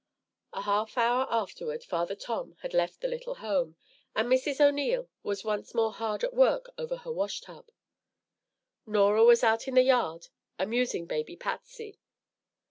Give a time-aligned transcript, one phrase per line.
[0.51, 3.75] A half hour afterward, Father Tom had left the little home,
[4.15, 4.59] and Mrs.
[4.59, 7.69] O'Neil was once more hard at work over her wash tub.
[8.87, 11.99] Norah was out in the yard amusing baby Patsy.